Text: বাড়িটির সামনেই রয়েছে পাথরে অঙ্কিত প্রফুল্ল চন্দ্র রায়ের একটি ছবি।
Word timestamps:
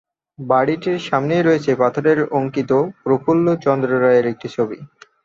বাড়িটির 0.39 0.99
সামনেই 1.07 1.43
রয়েছে 1.43 1.71
পাথরে 1.81 2.11
অঙ্কিত 2.31 2.71
প্রফুল্ল 3.03 3.45
চন্দ্র 3.65 3.89
রায়ের 4.03 4.25
একটি 4.31 4.47
ছবি। 4.55 4.77